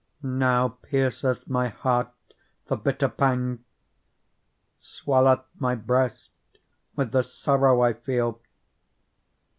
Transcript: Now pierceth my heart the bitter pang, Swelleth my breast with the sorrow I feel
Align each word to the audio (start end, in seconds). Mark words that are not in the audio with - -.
Now 0.23 0.67
pierceth 0.69 1.47
my 1.47 1.67
heart 1.67 2.09
the 2.65 2.75
bitter 2.75 3.07
pang, 3.07 3.63
Swelleth 4.81 5.45
my 5.59 5.75
breast 5.75 6.31
with 6.95 7.11
the 7.11 7.21
sorrow 7.21 7.81
I 7.83 7.93
feel 7.93 8.41